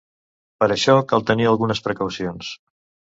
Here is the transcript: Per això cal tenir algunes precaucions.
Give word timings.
Per 0.61 0.67
això 0.75 0.95
cal 1.11 1.25
tenir 1.31 1.45
algunes 1.49 1.83
precaucions. 1.89 2.51